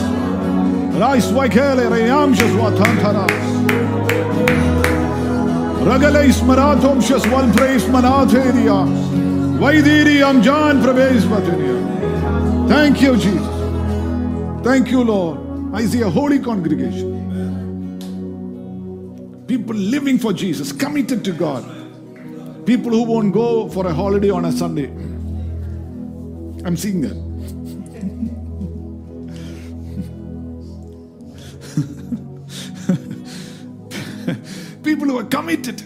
[12.69, 14.63] Thank you, Jesus.
[14.63, 15.39] Thank you, Lord.
[15.73, 17.15] I see a holy congregation.
[19.47, 21.63] People living for Jesus, committed to God.
[22.65, 24.91] People who won't go for a holiday on a Sunday.
[26.67, 27.15] I'm seeing that.
[34.83, 35.81] People who are committed.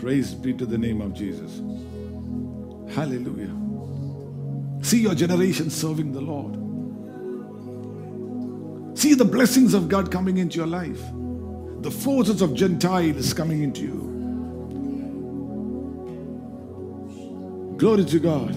[0.00, 1.60] Praise be to the name of Jesus.
[2.94, 3.54] Hallelujah.
[4.80, 6.56] See your generation serving the Lord.
[8.98, 11.02] See the blessings of God coming into your life.
[11.82, 14.11] The forces of Gentiles coming into you.
[17.82, 18.54] Glory to God.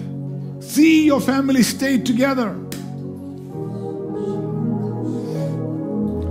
[0.62, 2.56] See your family stay together.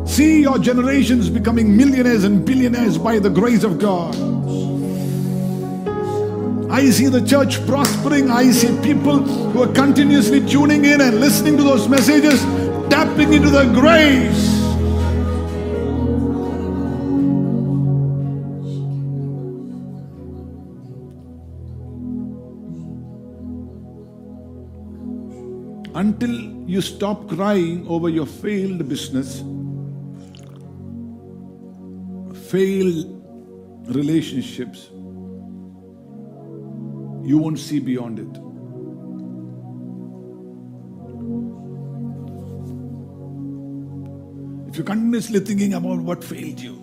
[0.07, 4.15] See your generations becoming millionaires and billionaires by the grace of God.
[6.71, 8.31] I see the church prospering.
[8.31, 12.41] I see people who are continuously tuning in and listening to those messages,
[12.89, 14.64] tapping into the grace.
[26.05, 26.35] Until
[26.69, 29.39] you stop crying over your failed business,
[32.51, 33.07] failed
[33.95, 34.89] relationships,
[37.31, 38.37] you won't see beyond it.
[44.69, 46.75] If you're continuously thinking about what failed you,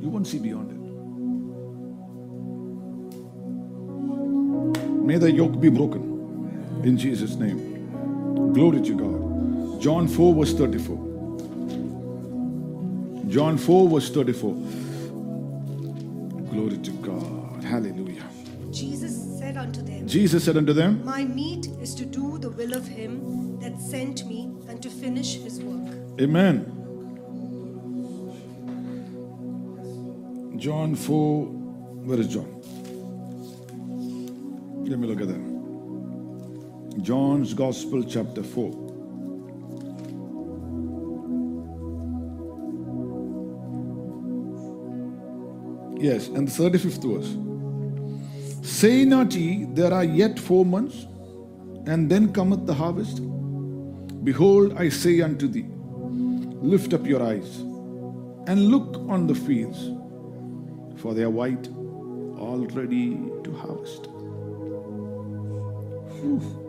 [0.00, 0.80] you won't see beyond it.
[5.06, 7.69] May the yoke be broken in Jesus' name.
[8.52, 9.80] Glory to God.
[9.80, 10.96] John 4, verse 34.
[13.28, 14.54] John 4, verse 34.
[16.50, 17.62] Glory to God.
[17.62, 18.24] Hallelujah.
[18.72, 22.72] Jesus said unto them, Jesus said unto them, My meat is to do the will
[22.74, 25.94] of him that sent me and to finish his work.
[26.20, 26.76] Amen.
[30.56, 32.60] John 4, where is John?
[34.84, 35.49] Let me look at that.
[37.02, 38.90] John's Gospel, chapter 4.
[45.98, 48.66] Yes, and the 35th verse.
[48.66, 51.06] Say not ye, there are yet four months,
[51.86, 53.20] and then cometh the harvest?
[54.24, 55.66] Behold, I say unto thee,
[56.62, 57.58] Lift up your eyes
[58.46, 59.90] and look on the fields,
[61.00, 61.68] for they are white,
[62.38, 64.06] all ready to harvest.
[66.20, 66.59] Whew.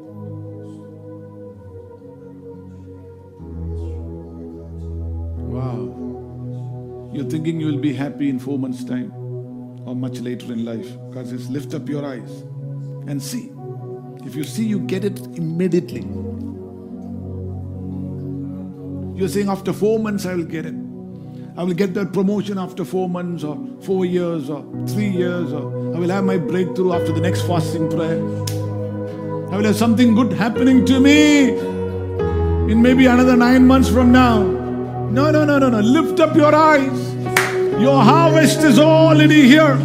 [7.21, 9.11] You're thinking you will be happy in four months' time
[9.85, 10.87] or much later in life.
[11.11, 12.41] God says, Lift up your eyes
[13.05, 13.51] and see.
[14.25, 16.01] If you see, you get it immediately.
[19.15, 20.73] You're saying, After four months, I will get it.
[21.55, 25.95] I will get that promotion after four months or four years or three years or
[25.95, 28.17] I will have my breakthrough after the next fasting prayer.
[29.53, 31.49] I will have something good happening to me
[32.71, 34.60] in maybe another nine months from now.
[35.10, 35.80] No, no, no, no, no.
[35.80, 37.14] Lift up your eyes.
[37.80, 39.76] Your harvest is already here.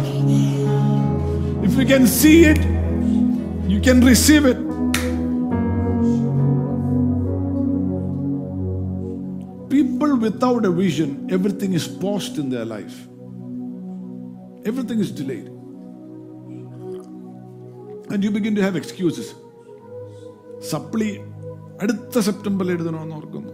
[1.62, 2.60] If you can see it,
[3.72, 4.58] you can receive it.
[9.70, 12.96] People without a vision, everything is paused in their life.
[14.64, 15.48] Everything is delayed.
[18.10, 19.28] And you begin to have excuses.
[20.70, 21.08] സപ്ലി
[21.82, 23.52] അടുത്ത സെപ്റ്റംബറിൽ എഴുതണമെന്ന് ഓർക്കുന്നു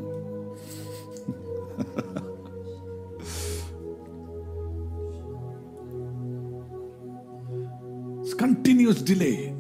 [8.43, 9.55] continuous delay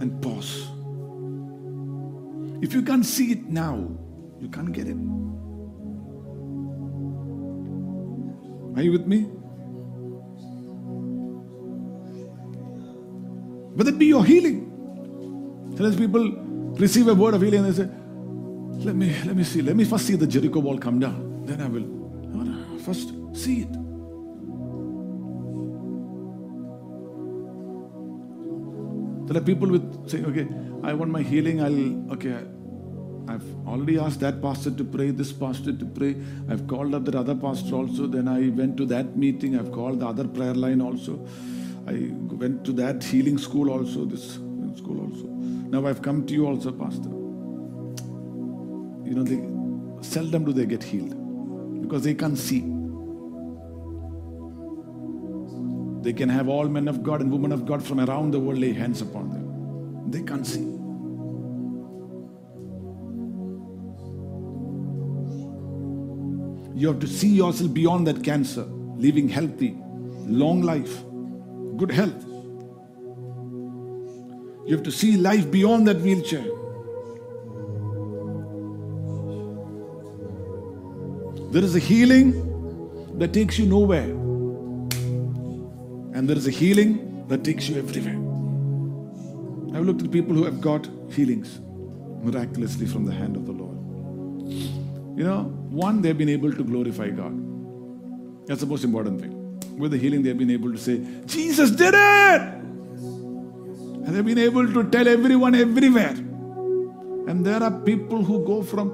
[0.00, 0.68] and pause.
[2.62, 3.88] If you can't see it now,
[4.38, 4.98] you can't get it.
[8.76, 9.20] Are you with me?
[13.76, 14.58] Whether it be your healing.
[15.74, 16.30] Sometimes people
[16.84, 17.88] receive a word of healing and they say,
[18.84, 21.46] let me let me see, let me first see the Jericho wall come down.
[21.46, 22.78] Then I will.
[22.84, 23.87] First see it.
[29.28, 30.48] There are people with saying, okay,
[30.82, 32.38] I want my healing, I'll okay.
[33.28, 36.16] I've already asked that pastor to pray, this pastor to pray.
[36.48, 38.06] I've called up that other pastor also.
[38.06, 39.58] Then I went to that meeting.
[39.58, 41.26] I've called the other prayer line also.
[41.86, 44.36] I went to that healing school also, this
[44.78, 45.26] school also.
[45.26, 47.10] Now I've come to you also, Pastor.
[49.06, 49.42] You know, they
[50.02, 52.77] seldom do they get healed because they can't see.
[56.02, 58.58] They can have all men of God and women of God from around the world
[58.58, 60.10] lay hands upon them.
[60.10, 60.60] They can't see.
[66.78, 69.76] You have to see yourself beyond that cancer, living healthy,
[70.26, 71.02] long life,
[71.76, 72.24] good health.
[74.66, 76.44] You have to see life beyond that wheelchair.
[81.50, 82.32] There is a healing
[83.18, 84.27] that takes you nowhere
[86.18, 88.16] and there is a healing that takes you everywhere.
[89.72, 91.60] I've looked at people who have got healings
[92.24, 93.76] miraculously from the hand of the Lord.
[95.16, 97.36] You know, one, they've been able to glorify God.
[98.48, 99.60] That's the most important thing.
[99.78, 102.40] With the healing, they've been able to say, Jesus did it!
[104.02, 106.16] And they've been able to tell everyone everywhere.
[107.28, 108.90] And there are people who go from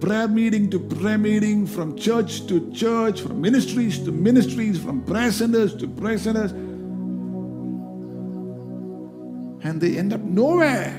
[0.00, 5.32] prayer meeting to prayer meeting, from church to church, from ministries to ministries, from prayer
[5.32, 6.52] centers to prayer centers.
[9.62, 10.92] And they end up nowhere.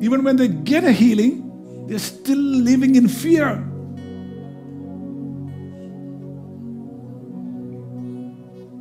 [0.00, 3.64] Even when they get a healing, they're still living in fear.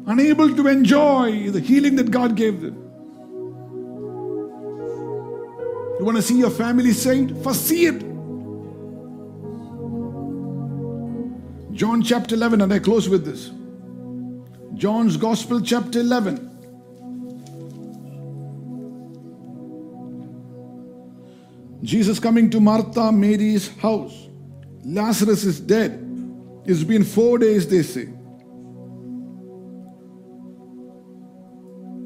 [0.06, 2.76] Unable to enjoy the healing that God gave them.
[6.00, 7.42] You want to see your family saved?
[7.44, 8.12] First see it.
[11.74, 13.52] John chapter 11, and I close with this.
[14.76, 16.52] John's Gospel, chapter 11.
[21.82, 24.28] Jesus coming to Martha, Mary's house.
[24.86, 26.00] Lazarus is dead.
[26.66, 28.08] It's been four days, they say.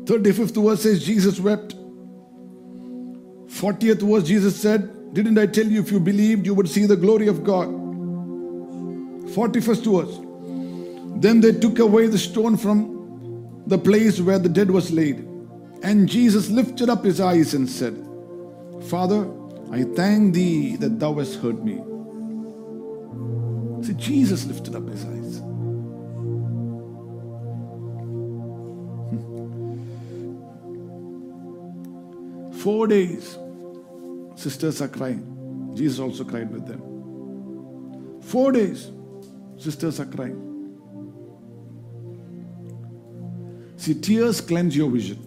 [0.05, 1.75] 35th verse says, Jesus wept.
[3.47, 6.95] 40th verse, Jesus said, Didn't I tell you if you believed, you would see the
[6.95, 7.86] glory of God?
[9.37, 10.17] 41st verse.
[11.21, 15.17] Then they took away the stone from the place where the dead was laid.
[15.83, 17.93] And Jesus lifted up his eyes and said,
[18.89, 19.29] Father,
[19.71, 21.75] I thank thee that thou hast heard me.
[23.85, 25.37] See, Jesus lifted up his eyes.
[32.63, 33.37] Four days,
[34.33, 35.73] sisters are crying.
[35.75, 36.81] Jesus also cried with them.
[38.23, 38.89] Four days,
[39.57, 40.47] sisters are crying.
[43.77, 45.23] See, tears cleanse your vision.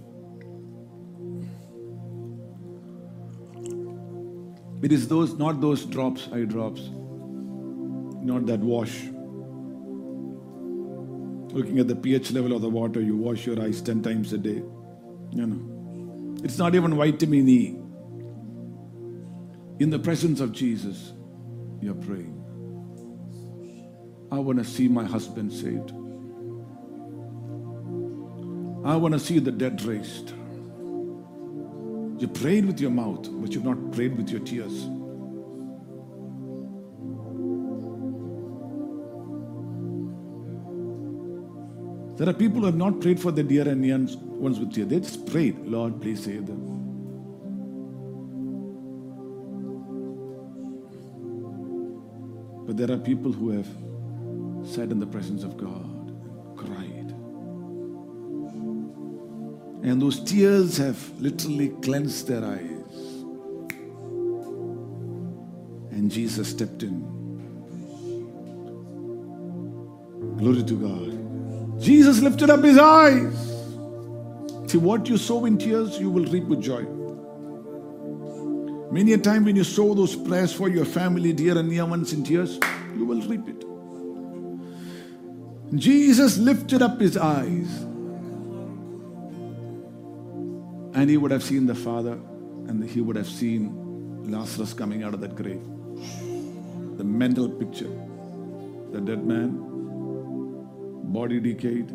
[4.82, 6.80] It is those, not those drops, eye drops,
[8.22, 9.04] not that wash.
[11.52, 14.38] Looking at the pH level of the water, you wash your eyes 10 times a
[14.38, 14.62] day.
[15.32, 16.40] You know.
[16.42, 17.76] It's not even vitamin E.
[19.78, 21.12] In the presence of Jesus,
[21.80, 22.39] you're praying.
[24.32, 25.90] I want to see my husband saved.
[28.84, 30.30] I want to see the dead raised.
[32.20, 34.86] You prayed with your mouth, but you've not prayed with your tears.
[42.18, 44.88] There are people who have not prayed for their dear and near ones with tears.
[44.88, 46.66] They just prayed, Lord, please save them.
[52.66, 53.66] But there are people who have
[54.70, 57.10] sat in the presence of God and cried.
[59.82, 62.76] And those tears have literally cleansed their eyes.
[65.90, 67.00] And Jesus stepped in.
[70.36, 71.80] Glory to God.
[71.82, 73.34] Jesus lifted up his eyes.
[74.70, 76.84] See, what you sow in tears, you will reap with joy.
[78.92, 82.12] Many a time when you sow those prayers for your family, dear and near ones
[82.12, 82.60] in tears,
[82.96, 83.69] you will reap it.
[85.74, 87.82] Jesus lifted up his eyes
[90.94, 92.18] and he would have seen the Father
[92.68, 95.62] and he would have seen Lazarus coming out of that grave.
[96.96, 97.90] The mental picture
[98.92, 99.56] the dead man,
[101.12, 101.88] body decayed,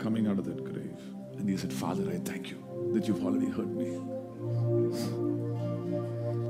[0.00, 0.98] coming out of that grave.
[1.38, 4.00] And he said, Father, I thank you that you've already heard me.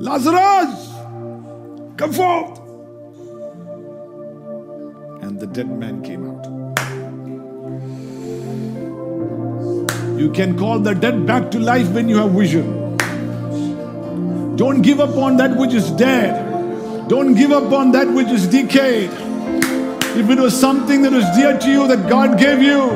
[0.00, 0.92] Lazarus,
[1.96, 2.63] come forth.
[5.24, 6.44] And the dead man came out.
[10.20, 12.98] You can call the dead back to life when you have vision.
[14.56, 17.08] Don't give up on that which is dead.
[17.08, 19.10] Don't give up on that which is decayed.
[20.14, 22.90] If it was something that was dear to you that God gave you,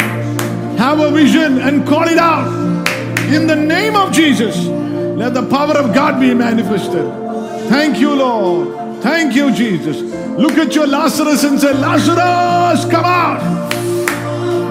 [0.76, 2.46] have a vision and call it out.
[3.32, 4.66] In the name of Jesus,
[5.16, 7.06] let the power of God be manifested.
[7.70, 9.02] Thank you, Lord.
[9.02, 10.07] Thank you, Jesus.
[10.38, 13.42] Look at your Lazarus and say, Lazarus, come out.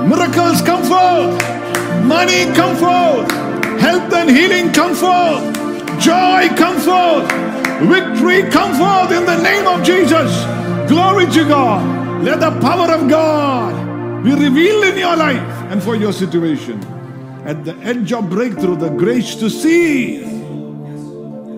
[0.07, 1.35] Miracles come forth.
[2.05, 3.29] Money come forth.
[3.81, 5.43] Health and healing come forth.
[5.99, 7.29] Joy come forth.
[7.83, 10.31] Victory come forth in the name of Jesus.
[10.89, 12.23] Glory to God.
[12.23, 16.81] Let the power of God be revealed in your life and for your situation.
[17.45, 20.19] At the edge of breakthrough, the grace to see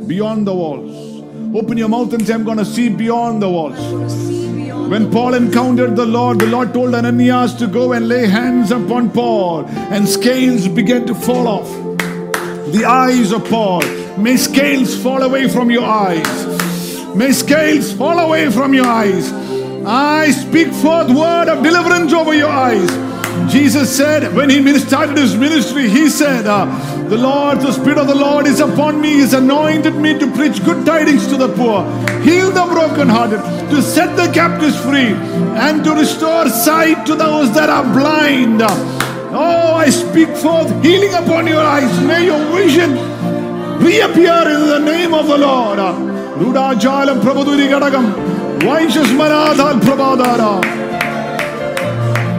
[0.08, 0.99] beyond the walls.
[1.56, 3.80] Open your mouth and say, I'm going to see beyond the walls.
[4.90, 9.10] When Paul encountered the Lord, the Lord told Ananias to go and lay hands upon
[9.10, 11.68] Paul, and scales began to fall off.
[12.72, 13.82] The eyes of Paul.
[14.18, 17.16] May scales fall away from your eyes.
[17.16, 19.32] May scales fall away from your eyes.
[19.86, 22.90] I speak forth word of deliverance over your eyes.
[23.52, 26.68] Jesus said when he started his ministry, he said, uh,
[27.10, 30.64] The Lord, the Spirit of the Lord is upon me, He's anointed me to preach
[30.64, 31.84] good tidings to the poor,
[32.22, 33.40] heal the brokenhearted,
[33.72, 35.14] to set the captives free,
[35.66, 38.62] and to restore sight to those that are blind.
[38.62, 41.90] Oh, I speak forth healing upon your eyes.
[42.06, 42.94] May your vision
[43.80, 45.80] reappear in the name of the Lord.
[45.80, 48.14] Rudajalam Prabhuduri Gadagam.
[48.60, 50.62] Vaishasmanadhal Prabhadara.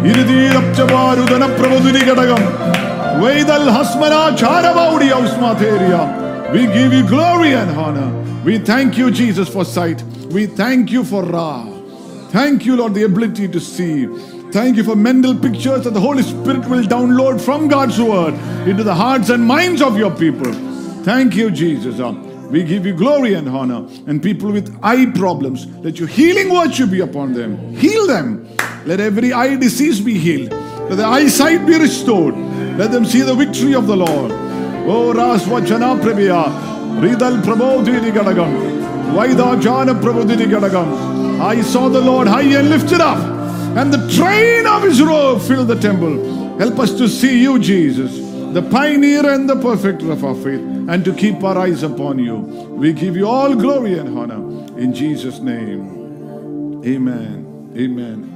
[0.04, 2.89] Iridhirapchavarudana Prabhuduri Gadagam.
[3.20, 4.32] Hasmana.
[6.52, 8.42] We give you glory and honor.
[8.44, 10.02] We thank you, Jesus, for sight.
[10.30, 11.66] We thank you for Ra.
[12.30, 14.06] Thank you, Lord, the ability to see.
[14.52, 18.34] Thank you for mental pictures that the Holy Spirit will download from God's word
[18.66, 20.52] into the hearts and minds of your people.
[21.04, 22.00] Thank you, Jesus.
[22.50, 23.86] We give you glory and honor.
[24.06, 27.74] And people with eye problems, let your healing virtue be upon them.
[27.76, 28.48] Heal them.
[28.86, 30.54] Let every eye disease be healed.
[30.90, 32.36] Let the eyesight be restored.
[32.76, 34.32] Let them see the victory of the Lord.
[34.32, 37.00] Oh, Rasvachana Prabhya.
[37.00, 38.80] Ridal Prabodhini Gadagam.
[39.14, 41.40] Vaida Jana Gadagam.
[41.40, 43.18] I saw the Lord high and lifted up,
[43.76, 46.58] and the train of his robe filled the temple.
[46.58, 48.18] Help us to see you, Jesus,
[48.52, 52.36] the pioneer and the perfecter of our faith, and to keep our eyes upon you.
[52.36, 54.42] We give you all glory and honor
[54.76, 56.82] in Jesus' name.
[56.84, 57.72] Amen.
[57.76, 58.29] Amen.